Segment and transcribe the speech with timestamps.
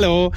[0.00, 0.32] Hallo.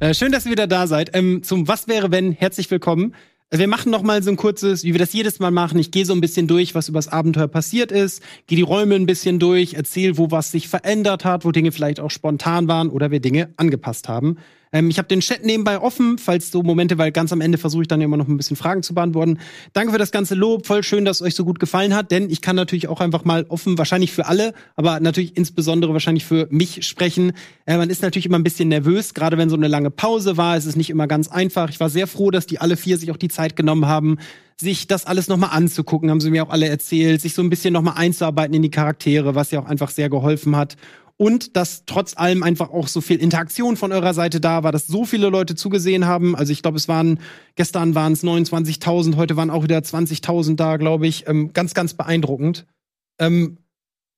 [0.00, 1.14] Äh, schön, dass ihr wieder da seid.
[1.14, 2.32] Ähm, zum Was wäre wenn?
[2.32, 3.14] Herzlich willkommen.
[3.48, 5.78] Also wir machen noch mal so ein kurzes, wie wir das jedes Mal machen.
[5.78, 9.06] Ich gehe so ein bisschen durch, was übers Abenteuer passiert ist, gehe die Räume ein
[9.06, 13.12] bisschen durch, erzähle, wo was sich verändert hat, wo Dinge vielleicht auch spontan waren oder
[13.12, 14.38] wir Dinge angepasst haben.
[14.72, 17.82] Ähm, ich habe den Chat nebenbei offen, falls so Momente, weil ganz am Ende versuche
[17.82, 19.38] ich dann immer noch ein bisschen Fragen zu beantworten.
[19.72, 22.30] Danke für das ganze Lob, voll schön, dass es euch so gut gefallen hat, denn
[22.30, 26.48] ich kann natürlich auch einfach mal offen, wahrscheinlich für alle, aber natürlich insbesondere wahrscheinlich für
[26.50, 27.32] mich sprechen.
[27.66, 30.56] Äh, man ist natürlich immer ein bisschen nervös, gerade wenn so eine lange Pause war.
[30.56, 31.68] Es ist nicht immer ganz einfach.
[31.68, 34.18] Ich war sehr froh, dass die alle vier sich auch die Zeit genommen haben,
[34.56, 37.72] sich das alles nochmal anzugucken, haben sie mir auch alle erzählt, sich so ein bisschen
[37.72, 40.76] nochmal einzuarbeiten in die Charaktere, was ja auch einfach sehr geholfen hat
[41.16, 44.86] und dass trotz allem einfach auch so viel Interaktion von eurer Seite da war, dass
[44.86, 46.34] so viele Leute zugesehen haben.
[46.36, 47.20] Also ich glaube, es waren
[47.54, 51.28] gestern waren es 29.000, heute waren auch wieder 20.000 da, glaube ich.
[51.28, 52.66] Ähm, ganz, ganz beeindruckend.
[53.18, 53.58] Ähm,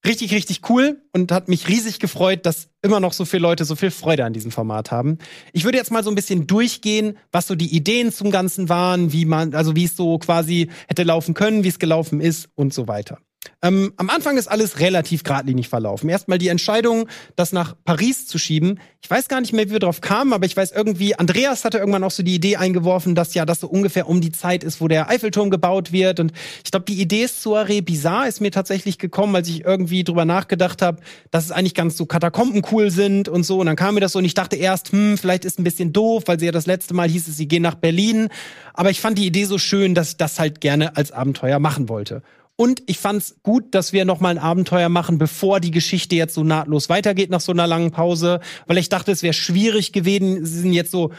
[0.07, 3.77] richtig, richtig cool und hat mich riesig gefreut, dass immer noch so viele Leute so
[3.77, 5.19] viel Freude an diesem Format haben.
[5.53, 9.13] Ich würde jetzt mal so ein bisschen durchgehen, was so die Ideen zum Ganzen waren,
[9.13, 12.73] wie man, also wie es so quasi hätte laufen können, wie es gelaufen ist und
[12.75, 13.19] so weiter.
[13.65, 16.11] Ähm, am Anfang ist alles relativ geradlinig verlaufen.
[16.11, 18.79] Erstmal die Entscheidung, das nach Paris zu schieben.
[19.01, 21.79] Ich weiß gar nicht mehr, wie wir drauf kamen, aber ich weiß irgendwie, Andreas hatte
[21.79, 24.83] irgendwann auch so die Idee eingeworfen, dass ja das so ungefähr um die Zeit ist,
[24.83, 26.21] wo der Eiffelturm gebaut wird.
[26.21, 30.27] Und ich glaube, die Idee Soiree Bizarre ist mir tatsächlich gekommen, als ich irgendwie drüber
[30.27, 33.61] nachgedacht habe, dass es eigentlich ganz so Katakomben cool sind und so.
[33.61, 35.95] Und dann kam mir das so und ich dachte erst, hm, vielleicht ist ein bisschen
[35.95, 38.29] doof, weil sie ja das letzte Mal hieß es, sie gehen nach Berlin.
[38.75, 41.89] Aber ich fand die Idee so schön, dass ich das halt gerne als Abenteuer machen
[41.89, 42.23] wollte.
[42.57, 46.35] Und ich fand's gut, dass wir noch mal ein Abenteuer machen, bevor die Geschichte jetzt
[46.35, 50.73] so nahtlos weitergeht nach so einer langen Pause, weil ich dachte, es wäre schwierig gewesen,
[50.73, 51.13] jetzt so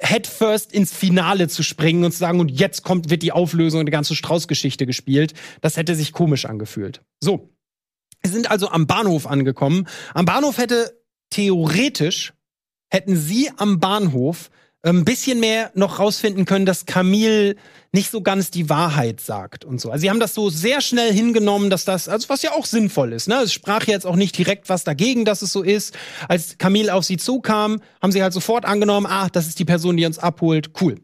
[0.00, 3.86] headfirst ins Finale zu springen und zu sagen, und jetzt kommt, wird die Auflösung und
[3.86, 5.34] die ganze Strauß-Geschichte gespielt.
[5.60, 7.02] Das hätte sich komisch angefühlt.
[7.20, 7.50] So.
[8.22, 9.86] Wir sind also am Bahnhof angekommen.
[10.12, 11.00] Am Bahnhof hätte
[11.30, 12.34] theoretisch
[12.90, 14.50] hätten sie am Bahnhof
[14.82, 17.56] ein bisschen mehr noch rausfinden können, dass Camille
[17.92, 19.90] nicht so ganz die Wahrheit sagt und so.
[19.90, 23.12] Also sie haben das so sehr schnell hingenommen, dass das, also was ja auch sinnvoll
[23.12, 23.36] ist, ne?
[23.42, 25.96] Es sprach jetzt auch nicht direkt was dagegen, dass es so ist.
[26.28, 29.96] Als Camille auf sie zukam, haben sie halt sofort angenommen, ah, das ist die Person,
[29.96, 30.70] die uns abholt.
[30.80, 30.96] Cool.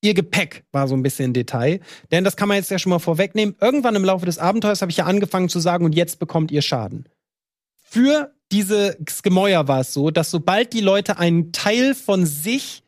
[0.00, 1.78] Ihr Gepäck war so ein bisschen Detail,
[2.10, 3.54] denn das kann man jetzt ja schon mal vorwegnehmen.
[3.60, 6.62] Irgendwann im Laufe des Abenteuers habe ich ja angefangen zu sagen, und jetzt bekommt ihr
[6.62, 7.08] Schaden.
[7.84, 12.81] Für diese Gemäuer war es so, dass sobald die Leute einen Teil von sich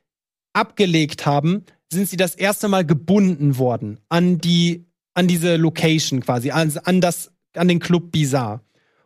[0.55, 6.51] abgelegt haben, sind sie das erste Mal gebunden worden an die, an diese Location quasi,
[6.51, 8.61] an, an das, an den Club Bizarre.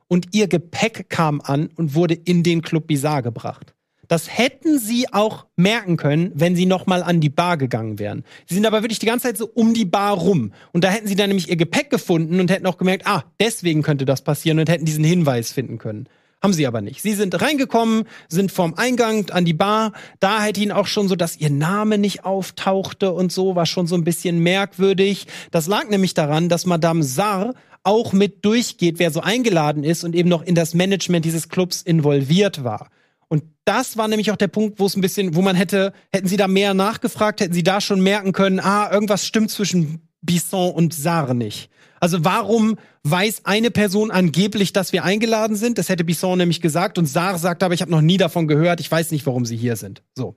[0.07, 3.75] Und ihr Gepäck kam an und wurde in den Club Bizarre gebracht.
[4.09, 8.25] Das hätten sie auch merken können, wenn sie nochmal an die Bar gegangen wären.
[8.47, 10.53] Sie sind aber wirklich die ganze Zeit so um die Bar rum.
[10.73, 13.83] Und da hätten sie dann nämlich ihr Gepäck gefunden und hätten auch gemerkt, ah, deswegen
[13.83, 16.09] könnte das passieren und hätten diesen Hinweis finden können.
[16.41, 17.03] Haben sie aber nicht.
[17.03, 19.93] Sie sind reingekommen, sind vorm Eingang an die Bar.
[20.21, 23.89] Da hätte ihnen auch schon so, dass ihr Name nicht auftauchte und so, war schon
[23.89, 25.27] so ein bisschen merkwürdig.
[25.51, 30.15] Das lag nämlich daran, dass Madame Sarr auch mit durchgeht, wer so eingeladen ist und
[30.15, 32.91] eben noch in das Management dieses Clubs involviert war.
[33.29, 36.29] Und das war nämlich auch der Punkt, wo es ein bisschen, wo man hätte, hätten
[36.29, 40.73] sie da mehr nachgefragt, hätten sie da schon merken können, ah, irgendwas stimmt zwischen Bisson
[40.73, 41.71] und Sarre nicht.
[42.01, 45.79] Also warum weiß eine Person angeblich, dass wir eingeladen sind?
[45.79, 48.81] Das hätte Bisson nämlich gesagt und Sarre sagt aber, ich habe noch nie davon gehört,
[48.81, 50.03] ich weiß nicht, warum sie hier sind.
[50.15, 50.37] So.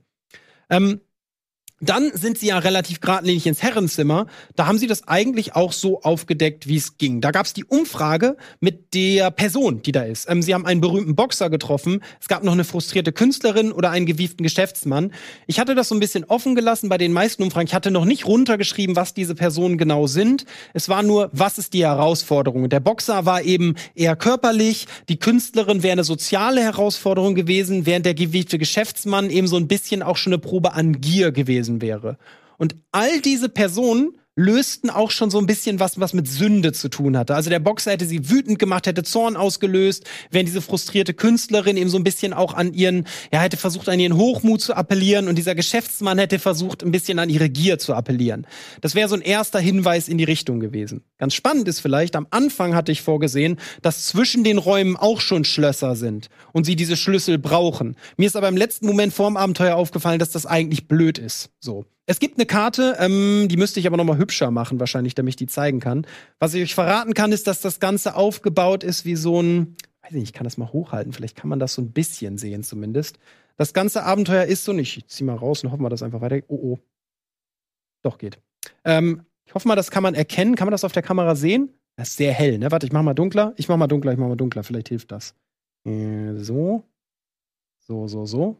[0.69, 1.01] Ähm,
[1.81, 4.28] dann sind sie ja relativ geradlinig ins Herrenzimmer.
[4.56, 7.22] Da haben sie das eigentlich auch so aufgedeckt, wie es ging.
[7.22, 10.30] Da gab es die Umfrage mit der Person, die da ist.
[10.30, 12.03] Ähm, sie haben einen berühmten Boxer getroffen.
[12.22, 15.12] Es gab noch eine frustrierte Künstlerin oder einen gewieften Geschäftsmann.
[15.47, 17.68] Ich hatte das so ein bisschen offen gelassen bei den meisten Umfragen.
[17.68, 20.46] Ich hatte noch nicht runtergeschrieben, was diese Personen genau sind.
[20.75, 22.70] Es war nur, was ist die Herausforderung.
[22.70, 24.86] Der Boxer war eben eher körperlich.
[25.09, 30.03] Die Künstlerin wäre eine soziale Herausforderung gewesen, während der gewiefte Geschäftsmann eben so ein bisschen
[30.03, 32.18] auch schon eine Probe an Gier gewesen gewesen wäre.
[32.58, 36.90] Und all diese Personen lösten auch schon so ein bisschen was, was mit Sünde zu
[36.90, 37.35] tun hatte.
[37.35, 41.90] Also der Boxer hätte sie wütend gemacht, hätte Zorn ausgelöst, während diese frustrierte Künstlerin eben
[41.90, 45.38] so ein bisschen auch an ihren, ja, hätte versucht, an ihren Hochmut zu appellieren und
[45.38, 48.47] dieser Geschäftsmann hätte versucht, ein bisschen an ihre Gier zu appellieren.
[48.82, 51.03] Das wäre so ein erster Hinweis in die Richtung gewesen.
[51.17, 55.46] Ganz spannend ist vielleicht, am Anfang hatte ich vorgesehen, dass zwischen den Räumen auch schon
[55.46, 57.96] Schlösser sind und sie diese Schlüssel brauchen.
[58.17, 61.52] Mir ist aber im letzten Moment vorm Abenteuer aufgefallen, dass das eigentlich blöd ist.
[61.59, 61.85] So.
[62.11, 65.29] Es gibt eine Karte, ähm, die müsste ich aber noch mal hübscher machen, wahrscheinlich, damit
[65.29, 66.05] ich die zeigen kann.
[66.40, 70.11] Was ich euch verraten kann, ist, dass das Ganze aufgebaut ist wie so ein, weiß
[70.11, 73.17] nicht, ich kann das mal hochhalten, vielleicht kann man das so ein bisschen sehen zumindest.
[73.55, 76.40] Das ganze Abenteuer ist so, ich zieh mal raus und hoffen wir, dass einfach weiter.
[76.49, 76.79] Oh, oh.
[78.02, 78.41] Doch geht.
[78.84, 80.55] Ähm, ich hoffe mal, das kann man erkennen.
[80.55, 81.72] Kann man das auf der Kamera sehen?
[81.96, 82.72] Das ist sehr hell, ne?
[82.72, 83.53] Warte, ich mach mal dunkler.
[83.55, 84.64] Ich mach mal dunkler, ich mach mal dunkler.
[84.64, 85.34] Vielleicht hilft das.
[85.85, 86.84] Äh, so.
[87.79, 88.57] So, so, so.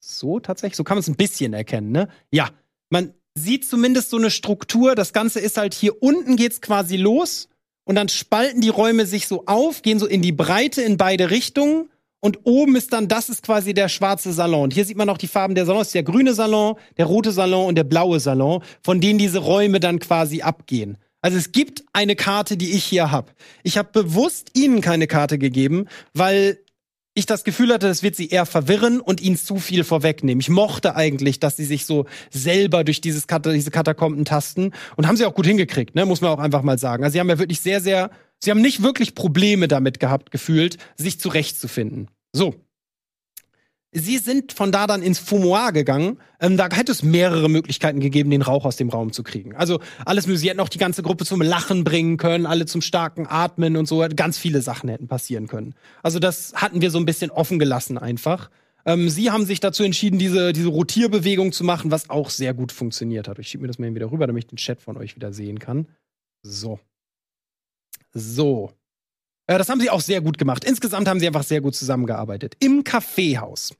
[0.00, 0.76] So tatsächlich.
[0.76, 2.08] So kann man es ein bisschen erkennen, ne?
[2.30, 2.50] Ja.
[2.90, 4.94] Man sieht zumindest so eine Struktur.
[4.94, 7.48] Das Ganze ist halt hier unten geht's quasi los
[7.84, 11.30] und dann spalten die Räume sich so auf, gehen so in die Breite in beide
[11.30, 11.88] Richtungen
[12.20, 14.64] und oben ist dann, das ist quasi der schwarze Salon.
[14.64, 15.92] Und hier sieht man auch die Farben der Salons.
[15.92, 19.98] Der grüne Salon, der rote Salon und der blaue Salon, von denen diese Räume dann
[20.00, 20.98] quasi abgehen.
[21.22, 23.32] Also es gibt eine Karte, die ich hier habe.
[23.62, 26.58] Ich habe bewusst Ihnen keine Karte gegeben, weil
[27.14, 30.40] ich das Gefühl hatte, das wird sie eher verwirren und ihnen zu viel vorwegnehmen.
[30.40, 35.06] Ich mochte eigentlich, dass sie sich so selber durch dieses Kat diese Katakomben tasten und
[35.06, 36.06] haben sie auch gut hingekriegt, ne?
[36.06, 37.02] muss man auch einfach mal sagen.
[37.02, 40.78] Also sie haben ja wirklich sehr, sehr, sie haben nicht wirklich Probleme damit gehabt, gefühlt,
[40.96, 42.08] sich zurechtzufinden.
[42.32, 42.54] So.
[43.92, 46.18] Sie sind von da dann ins Fumoir gegangen.
[46.38, 49.56] Ähm, da hätte es mehrere Möglichkeiten gegeben, den Rauch aus dem Raum zu kriegen.
[49.56, 53.26] Also alles Sie hätten auch die ganze Gruppe zum Lachen bringen können, alle zum starken
[53.26, 54.06] Atmen und so.
[54.14, 55.74] Ganz viele Sachen hätten passieren können.
[56.04, 58.48] Also das hatten wir so ein bisschen offen gelassen einfach.
[58.86, 62.70] Ähm, Sie haben sich dazu entschieden, diese, diese Rotierbewegung zu machen, was auch sehr gut
[62.70, 63.40] funktioniert hat.
[63.40, 65.32] Ich schiebe mir das mal eben wieder rüber, damit ich den Chat von euch wieder
[65.32, 65.88] sehen kann.
[66.42, 66.78] So.
[68.12, 68.72] So.
[69.50, 70.64] Äh, das haben sie auch sehr gut gemacht.
[70.64, 72.54] Insgesamt haben sie einfach sehr gut zusammengearbeitet.
[72.60, 73.74] Im Kaffeehaus.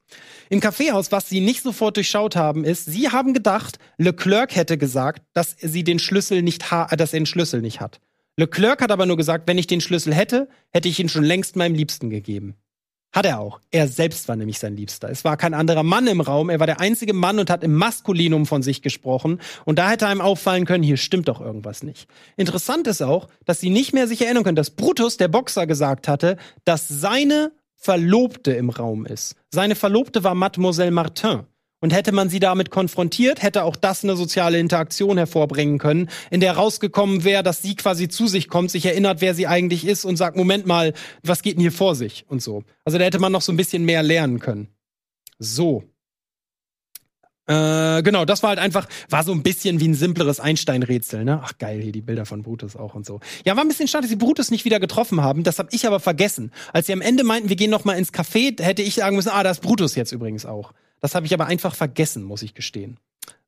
[0.49, 5.23] Im Kaffeehaus, was sie nicht sofort durchschaut haben, ist, sie haben gedacht, Leclerc hätte gesagt,
[5.33, 8.01] dass sie den Schlüssel nicht ha dass er den Schlüssel nicht hat.
[8.37, 11.55] Leclerc hat aber nur gesagt, wenn ich den Schlüssel hätte, hätte ich ihn schon längst
[11.55, 12.57] meinem Liebsten gegeben.
[13.13, 13.61] Hat er auch.
[13.73, 15.11] Er selbst war nämlich sein Liebster.
[15.11, 16.49] Es war kein anderer Mann im Raum.
[16.49, 19.41] Er war der einzige Mann und hat im Maskulinum von sich gesprochen.
[19.65, 22.09] Und da hätte einem auffallen können, hier stimmt doch irgendwas nicht.
[22.37, 26.07] Interessant ist auch, dass sie nicht mehr sich erinnern können, dass Brutus, der Boxer, gesagt
[26.07, 29.35] hatte, dass seine Verlobte im Raum ist.
[29.51, 31.41] Seine Verlobte war Mademoiselle Martin.
[31.81, 36.41] Und hätte man sie damit konfrontiert, hätte auch das eine soziale Interaktion hervorbringen können, in
[36.41, 40.05] der rausgekommen wäre, dass sie quasi zu sich kommt, sich erinnert, wer sie eigentlich ist
[40.05, 40.93] und sagt, Moment mal,
[41.23, 42.65] was geht denn hier vor sich und so.
[42.85, 44.69] Also da hätte man noch so ein bisschen mehr lernen können.
[45.39, 45.85] So.
[47.47, 51.41] Äh, genau, das war halt einfach, war so ein bisschen wie ein simpleres Einstein-Rätsel, ne?
[51.43, 53.21] Ach geil, hier die Bilder von Brutus auch und so.
[53.45, 55.43] Ja, war ein bisschen schade, dass sie Brutus nicht wieder getroffen haben.
[55.43, 56.53] Das habe ich aber vergessen.
[56.73, 59.31] Als sie am Ende meinten, wir gehen noch mal ins Café, hätte ich sagen müssen,
[59.31, 60.73] ah, da ist Brutus jetzt übrigens auch.
[61.01, 62.99] Das habe ich aber einfach vergessen, muss ich gestehen.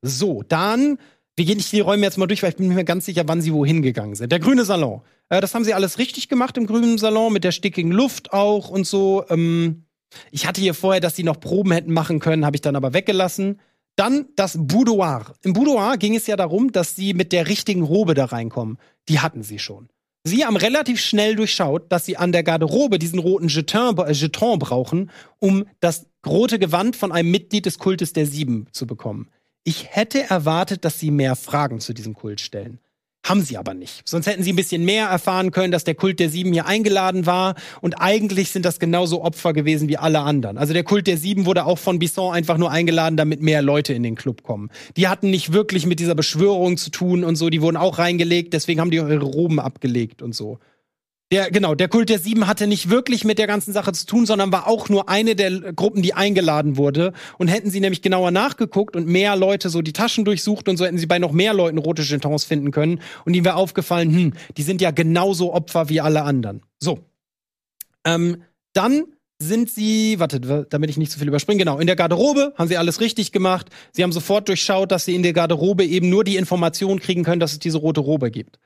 [0.01, 0.97] So, dann,
[1.35, 3.41] wir gehen nicht die Räume jetzt mal durch, weil ich bin mir ganz sicher, wann
[3.41, 4.31] sie wohin gegangen sind.
[4.31, 5.01] Der grüne Salon.
[5.29, 8.69] Äh, das haben sie alles richtig gemacht im grünen Salon, mit der stickigen Luft auch
[8.69, 9.25] und so.
[9.29, 9.85] Ähm,
[10.31, 12.93] ich hatte hier vorher, dass sie noch Proben hätten machen können, habe ich dann aber
[12.93, 13.59] weggelassen.
[13.95, 15.33] Dann das Boudoir.
[15.43, 18.77] Im Boudoir ging es ja darum, dass sie mit der richtigen Robe da reinkommen.
[19.07, 19.89] Die hatten sie schon.
[20.25, 24.57] Sie haben relativ schnell durchschaut, dass sie an der Garderobe diesen roten Jeton, äh, Jeton
[24.57, 29.29] brauchen, um das rote Gewand von einem Mitglied des Kultes der Sieben zu bekommen.
[29.63, 32.79] Ich hätte erwartet, dass sie mehr Fragen zu diesem Kult stellen.
[33.25, 34.01] Haben sie aber nicht.
[34.03, 37.25] Sonst hätten sie ein bisschen mehr erfahren können, dass der Kult der Sieben hier eingeladen
[37.25, 37.55] war.
[37.79, 40.57] Und eigentlich sind das genauso Opfer gewesen wie alle anderen.
[40.57, 43.93] Also der Kult der Sieben wurde auch von Bisson einfach nur eingeladen, damit mehr Leute
[43.93, 44.69] in den Club kommen.
[44.97, 47.49] Die hatten nicht wirklich mit dieser Beschwörung zu tun und so.
[47.49, 50.59] Die wurden auch reingelegt, deswegen haben die ihre Roben abgelegt und so.
[51.31, 54.25] Der, genau, der Kult der Sieben hatte nicht wirklich mit der ganzen Sache zu tun,
[54.25, 57.13] sondern war auch nur eine der Gruppen, die eingeladen wurde.
[57.39, 60.85] Und hätten sie nämlich genauer nachgeguckt und mehr Leute so die Taschen durchsucht und so
[60.85, 63.01] hätten sie bei noch mehr Leuten rote Jetons finden können.
[63.25, 66.61] Und ihnen wäre aufgefallen, hm, die sind ja genauso Opfer wie alle anderen.
[66.79, 66.99] So.
[68.05, 68.43] Ähm,
[68.73, 69.05] dann
[69.39, 72.77] sind sie, warte, damit ich nicht zu viel überspringe, genau, in der Garderobe haben sie
[72.77, 73.67] alles richtig gemacht.
[73.91, 77.39] Sie haben sofort durchschaut, dass sie in der Garderobe eben nur die Information kriegen können,
[77.39, 78.59] dass es diese rote Robe gibt.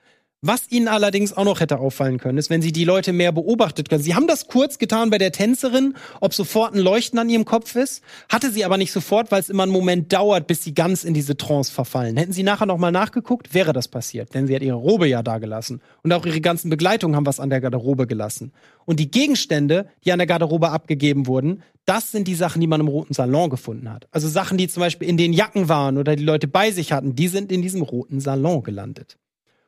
[0.44, 3.89] Was ihnen allerdings auch noch hätte auffallen können, ist, wenn sie die Leute mehr beobachtet
[3.89, 4.03] können.
[4.03, 7.75] Sie haben das kurz getan bei der Tänzerin, ob sofort ein Leuchten an ihrem Kopf
[7.75, 11.03] ist, hatte sie aber nicht sofort, weil es immer einen Moment dauert, bis sie ganz
[11.03, 12.17] in diese Trance verfallen.
[12.17, 15.39] Hätten sie nachher nochmal nachgeguckt, wäre das passiert, denn sie hat ihre Robe ja da
[15.39, 15.82] gelassen.
[16.03, 18.51] Und auch ihre ganzen Begleitungen haben was an der Garderobe gelassen.
[18.86, 22.82] Und die Gegenstände, die an der Garderobe abgegeben wurden, das sind die Sachen, die man
[22.82, 24.08] im roten Salon gefunden hat.
[24.12, 27.15] Also Sachen, die zum Beispiel in den Jacken waren oder die Leute bei sich hatten,
[27.15, 29.17] die sind in diesem roten Salon gelandet.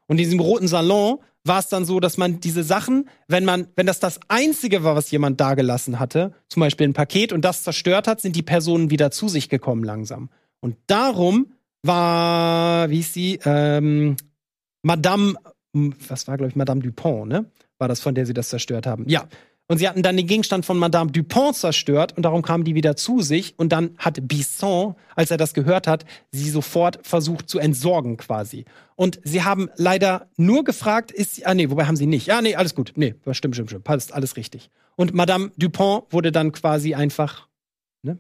[0.10, 3.68] Und in diesem roten Salon war es dann so, dass man diese Sachen, wenn man,
[3.76, 7.64] wenn das das einzige war, was jemand dagelassen hatte, zum Beispiel ein Paket und das
[7.64, 10.30] zerstört hat, sind die Personen wieder zu sich gekommen langsam.
[10.62, 14.18] Und darum war, wie ist sie, ähm,
[14.82, 15.36] Madame,
[15.74, 17.46] was war, glaube ich, Madame Dupont, ne?
[17.78, 19.08] War das, von der sie das zerstört haben?
[19.08, 19.28] Ja.
[19.72, 22.96] Und sie hatten dann den Gegenstand von Madame Dupont zerstört und darum kamen die wieder
[22.96, 23.54] zu sich.
[23.58, 28.66] Und dann hat Bisson, als er das gehört hat, sie sofort versucht zu entsorgen quasi.
[28.96, 32.26] Und sie haben leider nur gefragt, ist sie, ah nee, wobei haben sie nicht.
[32.26, 32.94] Ja, nee, alles gut.
[32.96, 33.84] Nee, stimmt, stimmt, stimmt.
[33.84, 34.72] Passt, alles richtig.
[34.96, 37.48] Und Madame Dupont wurde dann quasi einfach,
[38.02, 38.18] ne?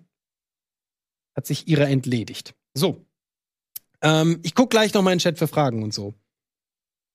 [1.35, 2.53] Hat sich ihrer entledigt.
[2.75, 3.07] So.
[4.03, 6.13] Ähm, ich guck gleich noch mal in den Chat für Fragen und so.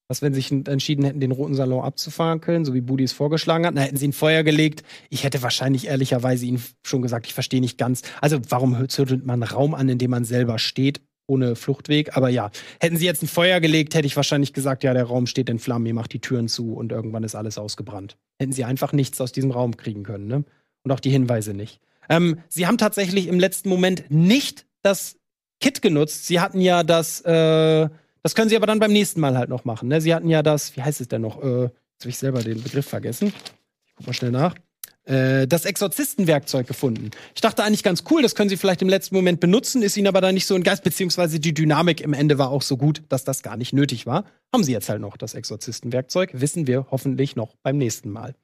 [0.09, 3.65] Was, wenn sie sich entschieden hätten, den roten Salon abzufackeln, so wie Budi es vorgeschlagen
[3.65, 4.83] hat, dann hätten sie ihn Feuer gelegt.
[5.09, 8.03] Ich hätte wahrscheinlich ehrlicherweise ihnen schon gesagt, ich verstehe nicht ganz.
[8.21, 12.17] Also, warum zündet man Raum an, in dem man selber steht, ohne Fluchtweg?
[12.19, 15.27] Aber ja, hätten sie jetzt ein Feuer gelegt, hätte ich wahrscheinlich gesagt, ja, der Raum
[15.27, 18.19] steht in Flammen, ihr macht die Türen zu und irgendwann ist alles ausgebrannt.
[18.39, 20.45] Hätten sie einfach nichts aus diesem Raum kriegen können, ne?
[20.83, 21.81] Und auch die Hinweise nicht.
[22.11, 25.17] Ähm, sie haben tatsächlich im letzten Moment nicht das
[25.61, 26.27] Kit genutzt.
[26.27, 27.89] Sie hatten ja das, äh,
[28.25, 29.88] das können sie aber dann beim nächsten Mal halt noch machen.
[29.88, 30.00] Ne?
[30.00, 31.43] Sie hatten ja das, wie heißt es denn noch?
[31.43, 33.35] Äh, jetzt habe ich selber den Begriff vergessen.
[33.87, 34.54] Ich guck mal schnell nach.
[35.04, 37.11] Äh, das Exorzistenwerkzeug gefunden.
[37.35, 40.07] Ich dachte eigentlich ganz cool, das können sie vielleicht im letzten Moment benutzen, ist ihnen
[40.07, 43.02] aber da nicht so ein Geist, beziehungsweise die Dynamik im Ende war auch so gut,
[43.11, 44.25] dass das gar nicht nötig war.
[44.54, 48.35] Haben sie jetzt halt noch das Exorzistenwerkzeug, wissen wir hoffentlich noch beim nächsten Mal.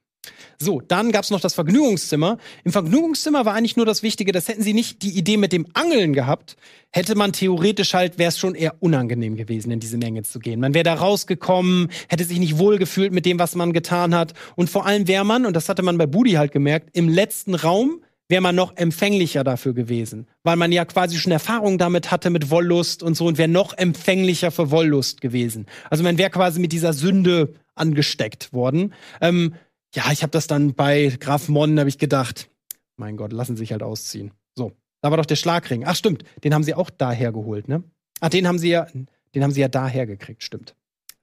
[0.58, 2.38] So, dann gab's noch das Vergnügungszimmer.
[2.64, 5.66] Im Vergnügungszimmer war eigentlich nur das Wichtige, das hätten sie nicht die Idee mit dem
[5.74, 6.56] Angeln gehabt,
[6.90, 10.60] hätte man theoretisch halt, wäre es schon eher unangenehm gewesen, in diese Menge zu gehen.
[10.60, 14.34] Man wäre da rausgekommen, hätte sich nicht wohlgefühlt mit dem, was man getan hat.
[14.56, 17.54] Und vor allem wäre man, und das hatte man bei Budi halt gemerkt, im letzten
[17.54, 22.30] Raum wäre man noch empfänglicher dafür gewesen, weil man ja quasi schon Erfahrung damit hatte
[22.30, 25.66] mit Wollust und so und wäre noch empfänglicher für Wollust gewesen.
[25.90, 28.94] Also man wäre quasi mit dieser Sünde angesteckt worden.
[29.20, 29.54] Ähm,
[29.94, 32.48] ja, ich habe das dann bei Graf Mon, habe ich gedacht,
[32.96, 34.32] mein Gott, lassen sich halt ausziehen.
[34.54, 35.84] So, da war doch der Schlagring.
[35.86, 37.82] Ach stimmt, den haben sie auch daher geholt, ne?
[38.20, 38.86] Ach, den haben sie ja,
[39.34, 40.74] den haben sie ja daher gekriegt, stimmt.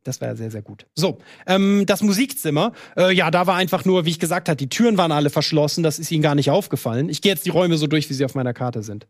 [0.03, 0.86] Das war ja sehr, sehr gut.
[0.95, 4.69] So, ähm, das Musikzimmer, äh, ja, da war einfach nur, wie ich gesagt habe, die
[4.69, 7.09] Türen waren alle verschlossen, das ist ihnen gar nicht aufgefallen.
[7.09, 9.05] Ich gehe jetzt die Räume so durch, wie sie auf meiner Karte sind.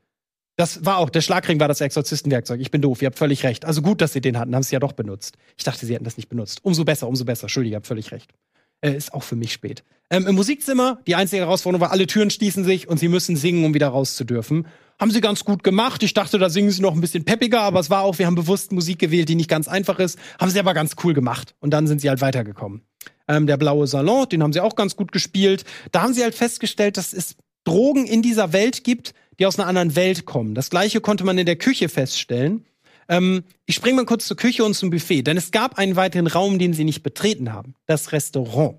[0.56, 2.60] Das war auch, der Schlagring war das Exorzistenwerkzeug.
[2.60, 3.64] Ich bin doof, ihr habt völlig recht.
[3.64, 5.38] Also gut, dass sie den hatten, haben sie ja doch benutzt.
[5.56, 6.66] Ich dachte, sie hätten das nicht benutzt.
[6.66, 7.44] Umso besser, umso besser.
[7.44, 8.34] Entschuldigung, ihr habt völlig recht.
[8.82, 9.84] Äh, ist auch für mich spät.
[10.10, 13.66] Ähm, Im Musikzimmer, die einzige Herausforderung war, alle Türen schließen sich und sie müssen singen,
[13.66, 14.68] um wieder raus zu dürfen.
[15.00, 16.02] Haben sie ganz gut gemacht.
[16.02, 18.36] Ich dachte, da singen sie noch ein bisschen peppiger, aber es war auch, wir haben
[18.36, 20.18] bewusst Musik gewählt, die nicht ganz einfach ist.
[20.40, 21.56] Haben sie aber ganz cool gemacht.
[21.60, 22.82] Und dann sind sie halt weitergekommen.
[23.28, 25.66] Ähm, der blaue Salon, den haben sie auch ganz gut gespielt.
[25.92, 29.68] Da haben sie halt festgestellt, dass es Drogen in dieser Welt gibt, die aus einer
[29.68, 30.56] anderen Welt kommen.
[30.56, 32.66] Das gleiche konnte man in der Küche feststellen.
[33.10, 36.28] Ähm, ich springe mal kurz zur Küche und zum Buffet, denn es gab einen weiteren
[36.28, 37.76] Raum, den sie nicht betreten haben.
[37.86, 38.78] Das Restaurant.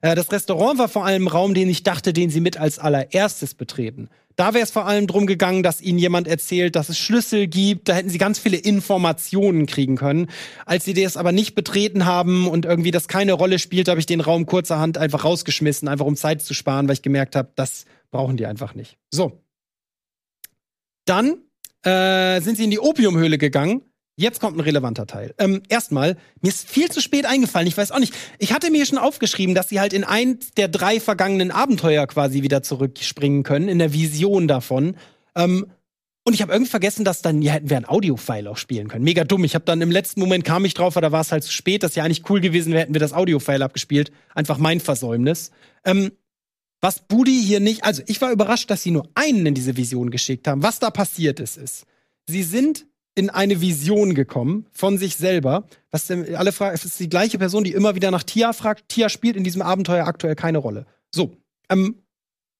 [0.00, 2.78] Äh, das Restaurant war vor allem ein Raum, den ich dachte, den sie mit als
[2.78, 4.08] allererstes betreten.
[4.36, 7.88] Da wäre es vor allem drum gegangen, dass ihnen jemand erzählt, dass es Schlüssel gibt.
[7.88, 10.28] Da hätten sie ganz viele Informationen kriegen können.
[10.64, 14.06] Als sie das aber nicht betreten haben und irgendwie das keine Rolle spielt, habe ich
[14.06, 17.84] den Raum kurzerhand einfach rausgeschmissen, einfach um Zeit zu sparen, weil ich gemerkt habe, das
[18.10, 18.96] brauchen die einfach nicht.
[19.10, 19.42] So.
[21.04, 21.38] Dann
[21.84, 23.82] äh, sind sie in die Opiumhöhle gegangen.
[24.16, 25.34] Jetzt kommt ein relevanter Teil.
[25.38, 27.66] Ähm, erstmal, mir ist viel zu spät eingefallen.
[27.66, 28.14] Ich weiß auch nicht.
[28.38, 32.42] Ich hatte mir schon aufgeschrieben, dass sie halt in eins der drei vergangenen Abenteuer quasi
[32.42, 34.96] wieder zurückspringen können, in der Vision davon.
[35.34, 35.72] Ähm,
[36.24, 39.04] und ich habe irgendwie vergessen, dass dann, ja, hätten wir ein Audio-File auch spielen können.
[39.04, 39.42] Mega dumm.
[39.44, 41.52] Ich habe dann im letzten Moment kam ich drauf, aber da war es halt zu
[41.52, 44.12] spät, dass ja eigentlich cool gewesen wäre, hätten wir das Audio-File abgespielt.
[44.34, 45.50] Einfach mein Versäumnis.
[45.82, 46.12] Ähm,
[46.80, 50.10] was Budi hier nicht, also ich war überrascht, dass sie nur einen in diese Vision
[50.10, 50.62] geschickt haben.
[50.62, 51.84] Was da passiert ist, ist,
[52.26, 55.66] sie sind in eine Vision gekommen von sich selber.
[55.90, 58.88] Was denn, alle fragen, es ist die gleiche Person, die immer wieder nach Tia fragt.
[58.88, 60.86] Tia spielt in diesem Abenteuer aktuell keine Rolle.
[61.14, 61.36] So,
[61.68, 62.02] ähm,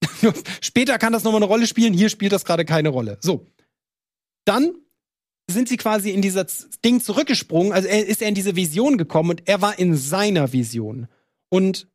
[0.61, 1.95] später kann das nochmal eine Rolle spielen.
[1.95, 3.19] Hier spielt das gerade keine Rolle.
[3.21, 3.47] So,
[4.45, 4.75] dann
[5.51, 7.73] sind sie quasi in dieses Ding zurückgesprungen.
[7.73, 11.09] Also er ist er in diese Vision gekommen und er war in seiner Vision.
[11.49, 11.89] Und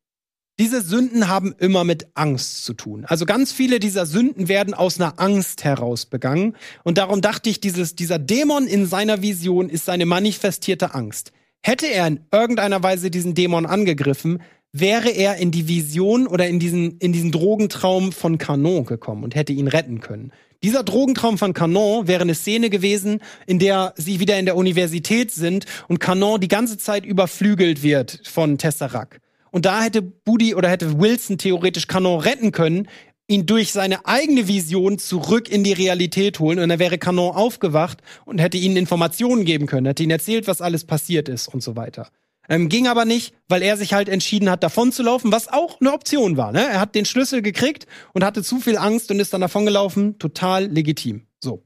[0.59, 3.03] diese Sünden haben immer mit Angst zu tun.
[3.05, 6.55] Also ganz viele dieser Sünden werden aus einer Angst heraus begangen.
[6.83, 11.33] Und darum dachte ich, dieses, dieser Dämon in seiner Vision ist seine manifestierte Angst.
[11.61, 16.59] Hätte er in irgendeiner Weise diesen Dämon angegriffen, wäre er in die Vision oder in
[16.59, 20.31] diesen, in diesen Drogentraum von Canon gekommen und hätte ihn retten können.
[20.63, 25.31] Dieser Drogentraum von Canon wäre eine Szene gewesen, in der sie wieder in der Universität
[25.31, 29.19] sind und Canon die ganze Zeit überflügelt wird von Tesseract.
[29.55, 32.89] Und da hätte Budi oder hätte Wilson theoretisch Kanon retten können,
[33.29, 37.99] ihn durch seine eigene Vision zurück in die Realität holen und dann wäre Kanon aufgewacht
[38.25, 41.77] und hätte ihnen Informationen geben können, hätte ihnen erzählt, was alles passiert ist und so
[41.77, 42.09] weiter.
[42.49, 45.79] Ähm, ging aber nicht, weil er sich halt entschieden hat, davon zu laufen, was auch
[45.79, 46.51] eine Option war.
[46.51, 46.59] Ne?
[46.59, 50.19] Er hat den Schlüssel gekriegt und hatte zu viel Angst und ist dann davongelaufen.
[50.19, 51.27] Total legitim.
[51.41, 51.63] So.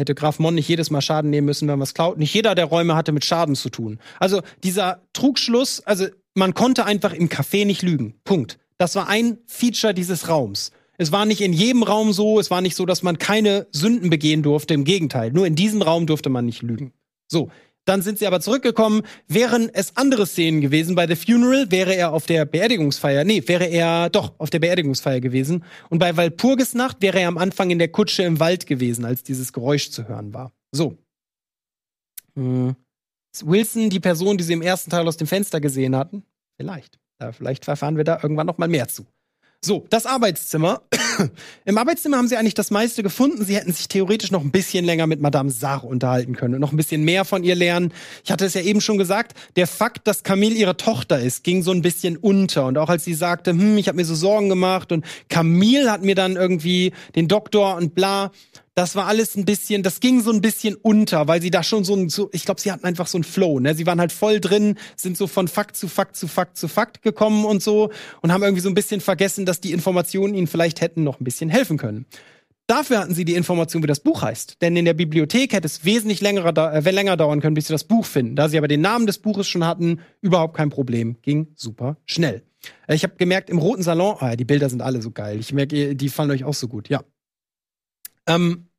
[0.00, 2.16] Hätte Graf Mon nicht jedes Mal Schaden nehmen müssen, wenn man es klaut.
[2.16, 3.98] Nicht jeder der Räume hatte mit Schaden zu tun.
[4.18, 8.14] Also dieser Trugschluss, also man konnte einfach im Café nicht lügen.
[8.24, 8.58] Punkt.
[8.78, 10.72] Das war ein Feature dieses Raums.
[10.96, 14.08] Es war nicht in jedem Raum so, es war nicht so, dass man keine Sünden
[14.08, 14.72] begehen durfte.
[14.72, 16.94] Im Gegenteil, nur in diesem Raum durfte man nicht lügen.
[17.28, 17.50] So,
[17.84, 19.02] dann sind sie aber zurückgekommen.
[19.26, 23.66] Wären es andere Szenen gewesen, bei The Funeral wäre er auf der Beerdigungsfeier, nee, wäre
[23.66, 25.64] er doch auf der Beerdigungsfeier gewesen.
[25.88, 29.52] Und bei Walpurgisnacht wäre er am Anfang in der Kutsche im Wald gewesen, als dieses
[29.52, 30.52] Geräusch zu hören war.
[30.72, 30.98] So.
[32.36, 32.76] Hm.
[33.42, 36.24] Wilson die Person, die sie im ersten Teil aus dem Fenster gesehen hatten?
[36.56, 36.98] Vielleicht.
[37.20, 39.06] Ja, vielleicht erfahren wir da irgendwann noch mal mehr zu.
[39.62, 40.80] So, das Arbeitszimmer.
[41.66, 43.44] Im Arbeitszimmer haben sie eigentlich das meiste gefunden.
[43.44, 46.72] Sie hätten sich theoretisch noch ein bisschen länger mit Madame Sarr unterhalten können und noch
[46.72, 47.92] ein bisschen mehr von ihr lernen.
[48.24, 51.62] Ich hatte es ja eben schon gesagt, der Fakt, dass Camille ihre Tochter ist, ging
[51.62, 52.64] so ein bisschen unter.
[52.64, 56.02] Und auch als sie sagte, hm, ich habe mir so Sorgen gemacht und Camille hat
[56.02, 58.32] mir dann irgendwie den Doktor und bla,
[58.74, 61.84] das war alles ein bisschen, das ging so ein bisschen unter, weil sie da schon
[61.84, 63.74] so ein, so, ich glaube, sie hatten einfach so ein Flow, ne?
[63.74, 67.02] Sie waren halt voll drin, sind so von Fakt zu Fakt zu Fakt zu Fakt
[67.02, 67.90] gekommen und so
[68.22, 71.24] und haben irgendwie so ein bisschen vergessen, dass die Informationen ihnen vielleicht hätten noch ein
[71.24, 72.06] bisschen helfen können.
[72.70, 74.62] Dafür hatten sie die Information, wie das Buch heißt.
[74.62, 77.82] Denn in der Bibliothek hätte es wesentlich länger, äh, länger dauern können, bis sie das
[77.82, 78.36] Buch finden.
[78.36, 81.16] Da sie aber den Namen des Buches schon hatten, überhaupt kein Problem.
[81.22, 82.44] Ging super schnell.
[82.86, 85.40] Äh, ich habe gemerkt, im Roten Salon, ah, die Bilder sind alle so geil.
[85.40, 87.02] Ich merke, die fallen euch auch so gut, ja.
[88.26, 88.70] Ähm,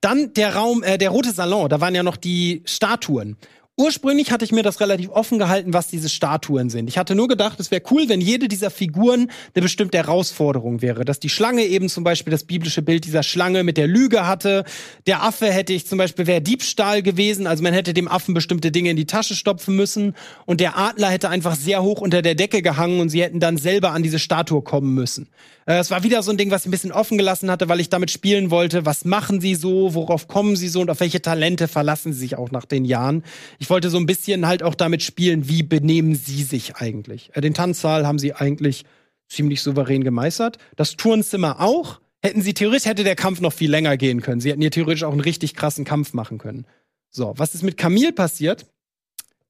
[0.00, 3.36] dann der Raum, äh, der rote Salon, da waren ja noch die Statuen.
[3.78, 6.90] Ursprünglich hatte ich mir das relativ offen gehalten, was diese Statuen sind.
[6.90, 11.06] Ich hatte nur gedacht, es wäre cool, wenn jede dieser Figuren eine bestimmte Herausforderung wäre.
[11.06, 14.64] Dass die Schlange eben zum Beispiel das biblische Bild dieser Schlange mit der Lüge hatte.
[15.06, 17.46] Der Affe hätte ich zum Beispiel, wäre Diebstahl gewesen.
[17.46, 20.16] Also man hätte dem Affen bestimmte Dinge in die Tasche stopfen müssen.
[20.44, 23.56] Und der Adler hätte einfach sehr hoch unter der Decke gehangen und sie hätten dann
[23.56, 25.30] selber an diese Statue kommen müssen.
[25.66, 27.80] Äh, es war wieder so ein Ding, was ich ein bisschen offen gelassen hatte, weil
[27.80, 28.84] ich damit spielen wollte.
[28.84, 29.94] Was machen sie so?
[29.94, 30.80] Worauf kommen sie so?
[30.80, 33.22] Und auf welche Talente verlassen sie sich auch nach den Jahren?
[33.62, 37.30] Ich wollte so ein bisschen halt auch damit spielen, wie benehmen sie sich eigentlich.
[37.34, 38.84] Äh, den Tanzsaal haben sie eigentlich
[39.28, 40.58] ziemlich souverän gemeistert.
[40.74, 42.00] Das Turnzimmer auch.
[42.24, 44.40] Hätten sie theoretisch, hätte der Kampf noch viel länger gehen können.
[44.40, 46.66] Sie hätten hier theoretisch auch einen richtig krassen Kampf machen können.
[47.08, 48.66] So, was ist mit Camille passiert?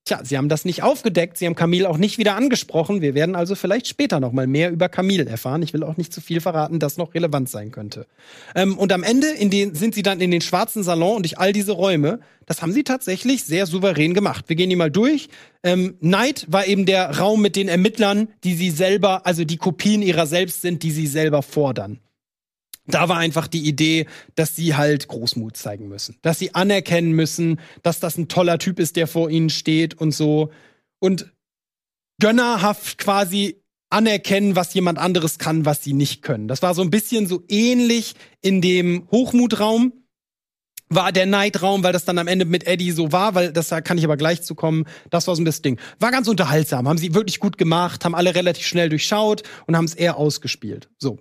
[0.05, 3.03] Tja, sie haben das nicht aufgedeckt, sie haben Camille auch nicht wieder angesprochen.
[3.03, 5.63] Wir werden also vielleicht später noch mal mehr über Camille erfahren.
[5.63, 8.07] Ich will auch nicht zu viel verraten, das noch relevant sein könnte.
[8.57, 11.53] Ähm, und am Ende den, sind sie dann in den schwarzen Salon und durch all
[11.53, 12.19] diese Räume.
[12.47, 14.47] Das haben sie tatsächlich sehr souverän gemacht.
[14.49, 15.29] Wir gehen die mal durch.
[15.63, 20.03] Ähm, Night war eben der Raum mit den Ermittlern, die sie selber, also die Kopien
[20.03, 22.01] ihrer selbst sind, die sie selber fordern
[22.87, 27.61] da war einfach die Idee, dass sie halt Großmut zeigen müssen, dass sie anerkennen müssen,
[27.83, 30.51] dass das ein toller Typ ist, der vor ihnen steht und so
[30.99, 31.33] und
[32.21, 36.49] gönnerhaft quasi anerkennen, was jemand anderes kann, was sie nicht können.
[36.49, 39.93] Das war so ein bisschen so ähnlich in dem Hochmutraum
[40.95, 43.81] war der Neidraum, weil das dann am Ende mit Eddie so war, weil das da
[43.81, 44.85] kann ich aber gleich zu kommen.
[45.11, 45.79] Das war so ein das Ding.
[45.99, 49.85] War ganz unterhaltsam, haben sie wirklich gut gemacht, haben alle relativ schnell durchschaut und haben
[49.85, 50.91] es eher ausgespielt.
[50.99, 51.19] So,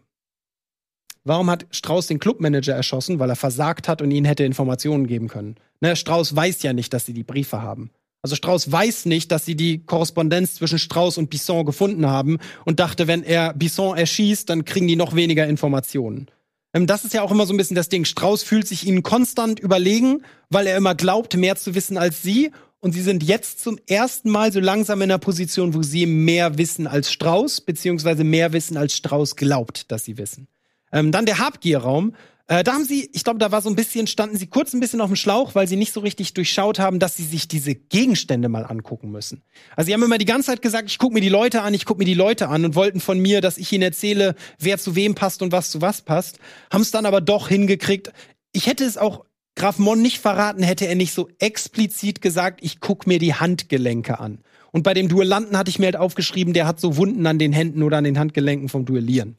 [1.24, 3.20] Warum hat Strauß den Clubmanager erschossen?
[3.20, 5.56] Weil er versagt hat und ihnen hätte Informationen geben können.
[5.80, 7.92] Ne, Strauß weiß ja nicht, dass sie die Briefe haben.
[8.24, 12.80] Also Strauß weiß nicht, dass sie die Korrespondenz zwischen Strauß und Bisson gefunden haben und
[12.80, 16.28] dachte, wenn er Bisson erschießt, dann kriegen die noch weniger Informationen.
[16.74, 18.06] Ähm, das ist ja auch immer so ein bisschen das Ding.
[18.06, 22.52] Strauß fühlt sich ihnen konstant überlegen, weil er immer glaubt, mehr zu wissen als sie.
[22.80, 26.58] Und sie sind jetzt zum ersten Mal so langsam in einer Position, wo sie mehr
[26.58, 30.48] wissen als Strauß, beziehungsweise mehr wissen als Strauß glaubt, dass sie wissen.
[30.92, 32.14] Ähm, dann der Habgierraum.
[32.48, 34.80] Äh, da haben sie, ich glaube, da war so ein bisschen, standen sie kurz ein
[34.80, 37.76] bisschen auf dem Schlauch, weil sie nicht so richtig durchschaut haben, dass sie sich diese
[37.76, 39.42] Gegenstände mal angucken müssen.
[39.76, 41.86] Also sie haben immer die ganze Zeit gesagt, ich gucke mir die Leute an, ich
[41.86, 44.96] gucke mir die Leute an und wollten von mir, dass ich ihnen erzähle, wer zu
[44.96, 46.40] wem passt und was zu was passt.
[46.72, 48.12] Haben es dann aber doch hingekriegt.
[48.52, 49.24] Ich hätte es auch
[49.56, 54.20] Graf Mon nicht verraten, hätte er nicht so explizit gesagt, ich guck mir die Handgelenke
[54.20, 54.40] an.
[54.72, 57.52] Und bei dem Duellanten hatte ich mir halt aufgeschrieben, der hat so Wunden an den
[57.52, 59.38] Händen oder an den Handgelenken vom Duellieren.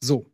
[0.00, 0.31] So.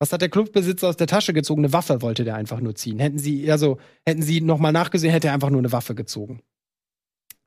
[0.00, 1.62] Was hat der Clubbesitzer aus der Tasche gezogen?
[1.62, 2.98] Eine Waffe wollte der einfach nur ziehen.
[2.98, 6.40] Hätten sie, also, hätten sie nochmal nachgesehen, hätte er einfach nur eine Waffe gezogen.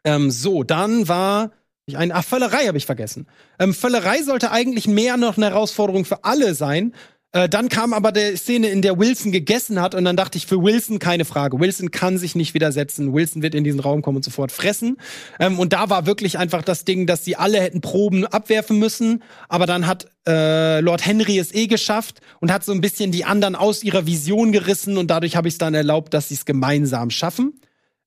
[0.05, 1.51] Ähm, so, dann war
[1.85, 3.27] ich ein, ach, Völlerei habe ich vergessen.
[3.57, 6.93] Ähm, Völlerei sollte eigentlich mehr noch eine Herausforderung für alle sein,
[7.33, 10.45] äh, dann kam aber der Szene, in der Wilson gegessen hat und dann dachte ich,
[10.45, 11.59] für Wilson keine Frage.
[11.59, 13.11] Wilson kann sich nicht widersetzen.
[13.11, 14.97] Wilson wird in diesen Raum kommen und sofort fressen.
[15.39, 19.23] Ähm, und da war wirklich einfach das Ding, dass sie alle hätten Proben abwerfen müssen.
[19.49, 23.25] Aber dann hat äh, Lord Henry es eh geschafft und hat so ein bisschen die
[23.25, 26.45] anderen aus ihrer Vision gerissen und dadurch habe ich es dann erlaubt, dass sie es
[26.45, 27.59] gemeinsam schaffen.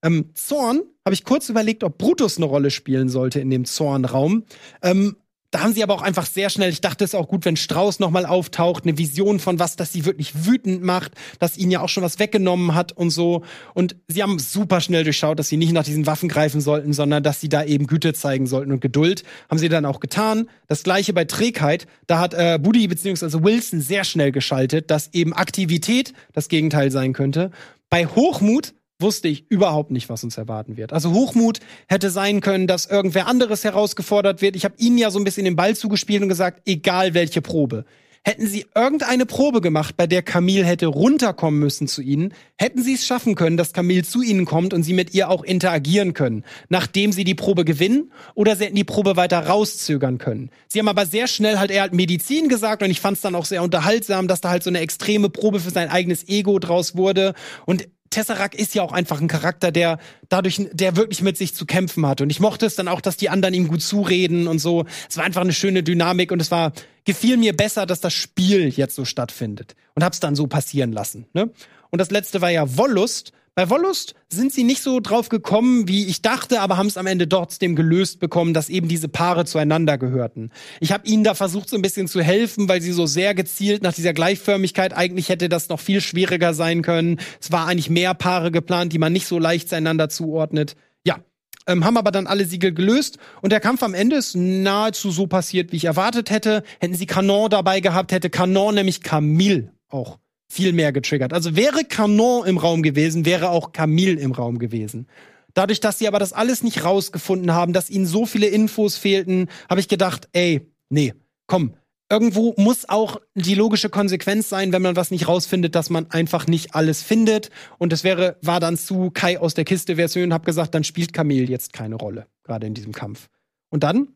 [0.03, 4.45] Ähm, Zorn habe ich kurz überlegt, ob Brutus eine Rolle spielen sollte in dem Zornraum.
[4.81, 5.17] Ähm,
[5.51, 7.99] da haben sie aber auch einfach sehr schnell, ich dachte es auch gut, wenn Strauß
[7.99, 11.87] nochmal auftaucht, eine Vision von was, das sie wirklich wütend macht, dass ihnen ja auch
[11.87, 13.43] schon was weggenommen hat und so.
[13.73, 17.23] Und sie haben super schnell durchschaut, dass sie nicht nach diesen Waffen greifen sollten, sondern
[17.23, 19.23] dass sie da eben Güte zeigen sollten und Geduld.
[19.49, 20.49] Haben sie dann auch getan.
[20.67, 21.87] Das gleiche bei Trägheit.
[22.07, 23.41] Da hat äh, Buddy bzw.
[23.41, 27.51] Wilson sehr schnell geschaltet, dass eben Aktivität das Gegenteil sein könnte.
[27.89, 30.93] Bei Hochmut wusste ich überhaupt nicht, was uns erwarten wird.
[30.93, 34.55] Also Hochmut hätte sein können, dass irgendwer anderes herausgefordert wird.
[34.55, 37.85] Ich habe ihnen ja so ein bisschen den Ball zugespielt und gesagt, egal welche Probe.
[38.23, 42.95] Hätten sie irgendeine Probe gemacht, bei der Camille hätte runterkommen müssen zu ihnen, hätten sie
[42.95, 46.43] es schaffen können, dass Camille zu ihnen kommt und sie mit ihr auch interagieren können,
[46.67, 50.49] nachdem sie die Probe gewinnen, oder sie hätten die Probe weiter rauszögern können.
[50.67, 53.33] Sie haben aber sehr schnell halt eher halt Medizin gesagt und ich fand es dann
[53.33, 56.97] auch sehr unterhaltsam, dass da halt so eine extreme Probe für sein eigenes Ego draus
[56.97, 57.33] wurde
[57.65, 61.67] und Tesseract ist ja auch einfach ein Charakter, der dadurch, der wirklich mit sich zu
[61.67, 62.19] kämpfen hat.
[62.19, 64.85] Und ich mochte es dann auch, dass die anderen ihm gut zureden und so.
[65.07, 66.73] Es war einfach eine schöne Dynamik und es war,
[67.05, 69.75] gefiel mir besser, dass das Spiel jetzt so stattfindet.
[69.93, 71.27] Und hab's dann so passieren lassen.
[71.33, 71.51] Ne?
[71.91, 76.05] Und das letzte war ja Wollust, bei Wollust sind sie nicht so drauf gekommen, wie
[76.05, 79.97] ich dachte, aber haben es am Ende trotzdem gelöst bekommen, dass eben diese Paare zueinander
[79.97, 80.51] gehörten.
[80.79, 83.81] Ich habe ihnen da versucht, so ein bisschen zu helfen, weil sie so sehr gezielt
[83.81, 87.19] nach dieser Gleichförmigkeit, eigentlich hätte das noch viel schwieriger sein können.
[87.41, 90.75] Es war eigentlich mehr Paare geplant, die man nicht so leicht zueinander zuordnet.
[91.03, 91.17] Ja,
[91.65, 95.25] ähm, haben aber dann alle Siegel gelöst und der Kampf am Ende ist nahezu so
[95.25, 96.61] passiert, wie ich erwartet hätte.
[96.79, 101.33] Hätten sie Canon dabei gehabt, hätte Canon nämlich Camille auch viel mehr getriggert.
[101.33, 105.07] Also wäre Canon im Raum gewesen, wäre auch Camille im Raum gewesen.
[105.53, 109.47] Dadurch, dass sie aber das alles nicht rausgefunden haben, dass ihnen so viele Infos fehlten,
[109.69, 111.13] habe ich gedacht, ey, nee,
[111.47, 111.73] komm,
[112.09, 116.47] irgendwo muss auch die logische Konsequenz sein, wenn man was nicht rausfindet, dass man einfach
[116.47, 117.49] nicht alles findet.
[117.77, 121.13] Und es wäre, war dann zu Kai aus der Kiste Version, hab gesagt, dann spielt
[121.13, 123.27] Camille jetzt keine Rolle, gerade in diesem Kampf.
[123.69, 124.09] Und dann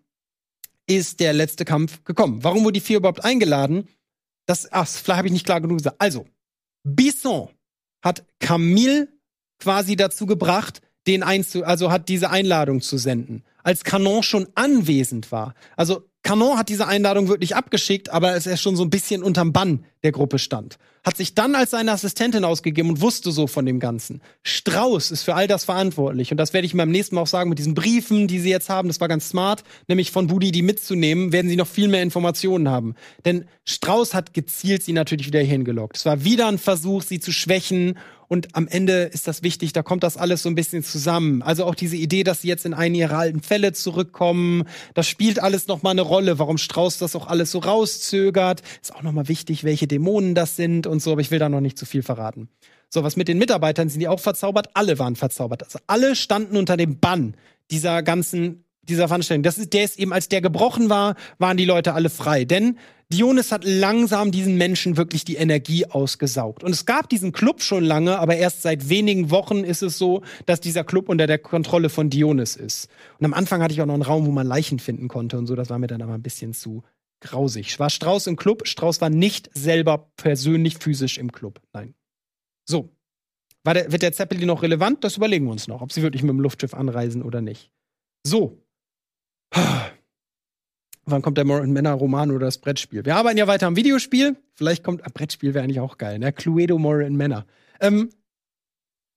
[0.87, 2.43] ist der letzte Kampf gekommen.
[2.43, 3.87] Warum wurde die vier überhaupt eingeladen?
[4.45, 5.97] Das, ach, vielleicht habe ich nicht klar genug gesagt.
[5.99, 6.25] Also,
[6.83, 7.49] Bisson
[8.03, 9.07] hat Camille
[9.59, 15.31] quasi dazu gebracht, den einzu, also hat diese Einladung zu senden, als Canon schon anwesend
[15.31, 15.55] war.
[15.75, 19.53] Also Canon hat diese Einladung wirklich abgeschickt, aber es ist schon so ein bisschen unterm
[19.53, 20.77] Bann der Gruppe stand.
[21.03, 24.21] Hat sich dann als seine Assistentin ausgegeben und wusste so von dem Ganzen.
[24.43, 26.31] Strauß ist für all das verantwortlich.
[26.31, 28.51] Und das werde ich mir beim nächsten Mal auch sagen mit diesen Briefen, die sie
[28.51, 28.87] jetzt haben.
[28.87, 32.69] Das war ganz smart, nämlich von Budi die mitzunehmen, werden sie noch viel mehr Informationen
[32.69, 32.93] haben.
[33.25, 35.97] Denn Strauß hat gezielt sie natürlich wieder hingelockt.
[35.97, 37.97] Es war wieder ein Versuch, sie zu schwächen
[38.31, 41.41] und am Ende ist das wichtig, da kommt das alles so ein bisschen zusammen.
[41.41, 44.63] Also auch diese Idee, dass sie jetzt in einen ihrer alten Fälle zurückkommen,
[44.93, 46.39] das spielt alles nochmal eine Rolle.
[46.39, 50.87] Warum Strauß das auch alles so rauszögert, ist auch nochmal wichtig, welche Dämonen das sind
[50.87, 52.47] und so, aber ich will da noch nicht zu viel verraten.
[52.87, 54.69] So, was mit den Mitarbeitern sind die auch verzaubert?
[54.75, 55.65] Alle waren verzaubert.
[55.65, 57.35] Also alle standen unter dem Bann
[57.69, 59.43] dieser ganzen dieser Veranstaltung.
[59.43, 62.45] Das ist, der ist eben, als der gebrochen war, waren die Leute alle frei.
[62.45, 62.77] Denn
[63.11, 66.63] Dionys hat langsam diesen Menschen wirklich die Energie ausgesaugt.
[66.63, 70.23] Und es gab diesen Club schon lange, aber erst seit wenigen Wochen ist es so,
[70.45, 72.87] dass dieser Club unter der Kontrolle von Dionys ist.
[73.19, 75.45] Und am Anfang hatte ich auch noch einen Raum, wo man Leichen finden konnte und
[75.45, 75.55] so.
[75.55, 76.83] Das war mir dann aber ein bisschen zu
[77.19, 77.79] grausig.
[77.79, 78.67] War Strauß im Club?
[78.67, 81.61] Strauß war nicht selber persönlich physisch im Club.
[81.73, 81.93] Nein.
[82.67, 82.89] So.
[83.65, 85.03] Der, wird der Zeppelin noch relevant?
[85.03, 87.71] Das überlegen wir uns noch, ob sie wirklich mit dem Luftschiff anreisen oder nicht.
[88.25, 88.57] So.
[91.05, 93.05] Wann kommt der Männer-Roman oder das Brettspiel?
[93.05, 94.37] Wir arbeiten ja weiter am Videospiel.
[94.53, 95.03] Vielleicht kommt.
[95.03, 96.31] ein Brettspiel wäre eigentlich auch geil, ne?
[96.31, 97.45] Cluedo Morin Männer.
[97.79, 98.09] Ähm,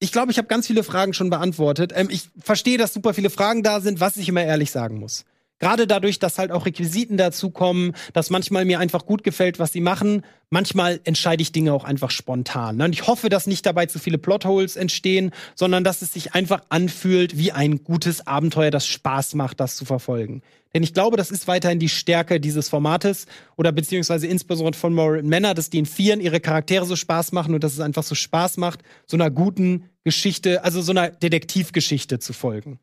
[0.00, 1.92] ich glaube, ich habe ganz viele Fragen schon beantwortet.
[1.94, 5.24] Ähm, ich verstehe, dass super viele Fragen da sind, was ich immer ehrlich sagen muss.
[5.60, 9.80] Gerade dadurch, dass halt auch Requisiten dazukommen, dass manchmal mir einfach gut gefällt, was sie
[9.80, 10.22] machen.
[10.50, 12.76] Manchmal entscheide ich Dinge auch einfach spontan.
[12.76, 12.84] Ne?
[12.86, 16.62] Und ich hoffe, dass nicht dabei zu viele Plotholes entstehen, sondern dass es sich einfach
[16.70, 20.42] anfühlt wie ein gutes Abenteuer, das Spaß macht, das zu verfolgen.
[20.74, 25.22] Denn ich glaube, das ist weiterhin die Stärke dieses Formates oder beziehungsweise insbesondere von Moral
[25.22, 28.16] Männer, dass die in Vieren ihre Charaktere so Spaß machen und dass es einfach so
[28.16, 32.80] Spaß macht, so einer guten Geschichte, also so einer Detektivgeschichte zu folgen.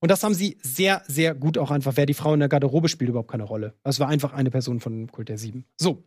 [0.00, 1.96] Und das haben sie sehr, sehr gut auch einfach.
[1.96, 3.74] Wer die Frau in der Garderobe spielt, überhaupt keine Rolle.
[3.84, 5.64] Es war einfach eine Person von Kult der Sieben.
[5.80, 6.04] So.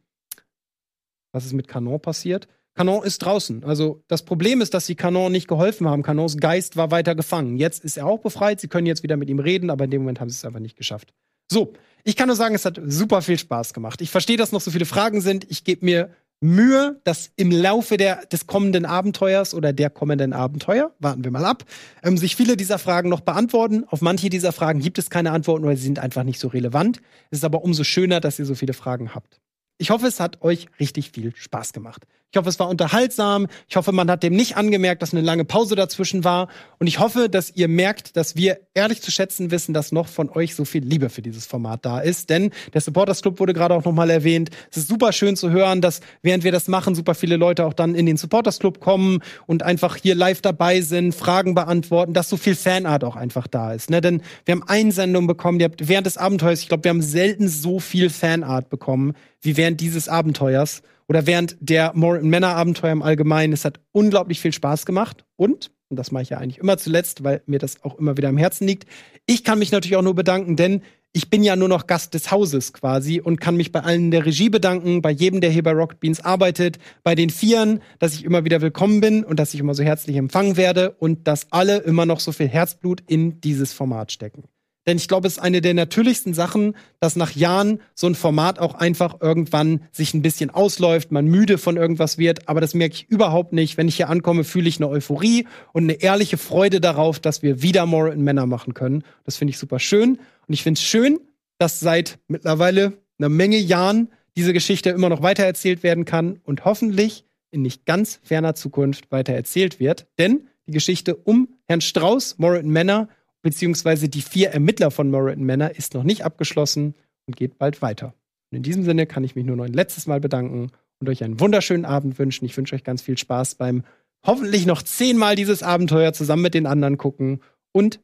[1.34, 2.48] Was ist mit Canon passiert?
[2.76, 3.64] Canon ist draußen.
[3.64, 6.04] Also das Problem ist, dass sie Canon nicht geholfen haben.
[6.04, 7.58] Canons Geist war weiter gefangen.
[7.58, 8.60] Jetzt ist er auch befreit.
[8.60, 10.60] Sie können jetzt wieder mit ihm reden, aber in dem Moment haben sie es einfach
[10.60, 11.14] nicht geschafft.
[11.52, 11.74] So,
[12.04, 14.02] ich kann nur sagen, es hat super viel Spaß gemacht.
[14.02, 15.50] Ich verstehe, dass noch so viele Fragen sind.
[15.50, 20.92] Ich gebe mir Mühe, dass im Laufe der, des kommenden Abenteuers oder der kommenden Abenteuer,
[21.00, 21.64] warten wir mal ab,
[22.04, 23.86] ähm, sich viele dieser Fragen noch beantworten.
[23.90, 27.02] Auf manche dieser Fragen gibt es keine Antworten oder sie sind einfach nicht so relevant.
[27.32, 29.40] Es ist aber umso schöner, dass ihr so viele Fragen habt.
[29.80, 32.06] Ich hoffe, es hat euch richtig viel Spaß gemacht.
[32.32, 33.48] Ich hoffe, es war unterhaltsam.
[33.70, 36.50] Ich hoffe, man hat dem nicht angemerkt, dass eine lange Pause dazwischen war.
[36.78, 40.30] Und ich hoffe, dass ihr merkt, dass wir ehrlich zu schätzen wissen, dass noch von
[40.30, 42.30] euch so viel Liebe für dieses Format da ist.
[42.30, 44.50] Denn der Supporters Club wurde gerade auch nochmal erwähnt.
[44.70, 47.74] Es ist super schön zu hören, dass während wir das machen, super viele Leute auch
[47.74, 52.28] dann in den Supporters Club kommen und einfach hier live dabei sind, Fragen beantworten, dass
[52.28, 53.90] so viel Fanart auch einfach da ist.
[53.90, 54.02] Ne?
[54.02, 57.48] Denn wir haben Einsendungen bekommen, ihr habt während des Abenteuers, ich glaube, wir haben selten
[57.48, 63.54] so viel Fanart bekommen wie während dieses Abenteuers oder während der Männerabenteuer im Allgemeinen.
[63.54, 67.24] Es hat unglaublich viel Spaß gemacht und, und das mache ich ja eigentlich immer zuletzt,
[67.24, 68.88] weil mir das auch immer wieder am Herzen liegt,
[69.26, 70.82] ich kann mich natürlich auch nur bedanken, denn
[71.14, 74.26] ich bin ja nur noch Gast des Hauses quasi und kann mich bei allen der
[74.26, 78.24] Regie bedanken, bei jedem, der hier bei Rocket Beans arbeitet, bei den Vieren, dass ich
[78.24, 81.78] immer wieder willkommen bin und dass ich immer so herzlich empfangen werde und dass alle
[81.80, 84.44] immer noch so viel Herzblut in dieses Format stecken.
[84.88, 88.58] Denn ich glaube, es ist eine der natürlichsten Sachen, dass nach Jahren so ein Format
[88.58, 92.48] auch einfach irgendwann sich ein bisschen ausläuft, man müde von irgendwas wird.
[92.48, 93.76] Aber das merke ich überhaupt nicht.
[93.76, 97.62] Wenn ich hier ankomme, fühle ich eine Euphorie und eine ehrliche Freude darauf, dass wir
[97.62, 99.04] wieder More in Männer machen können.
[99.26, 100.20] Das finde ich super schön.
[100.48, 101.20] Und ich finde es schön,
[101.58, 107.26] dass seit mittlerweile einer Menge Jahren diese Geschichte immer noch weitererzählt werden kann und hoffentlich
[107.52, 110.08] in nicht ganz ferner Zukunft weitererzählt wird.
[110.18, 113.10] Denn die Geschichte um Herrn Strauß, Moreton Männer,
[113.48, 116.96] beziehungsweise die vier Ermittler von Moreton Manor ist noch nicht abgeschlossen
[117.28, 118.14] und geht bald weiter.
[118.52, 121.24] Und in diesem Sinne kann ich mich nur noch ein letztes Mal bedanken und euch
[121.24, 122.44] einen wunderschönen Abend wünschen.
[122.44, 123.86] Ich wünsche euch ganz viel Spaß beim
[124.26, 128.02] hoffentlich noch zehnmal dieses Abenteuer zusammen mit den anderen gucken und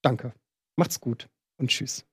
[0.00, 0.32] danke.
[0.76, 2.06] Macht's gut und tschüss.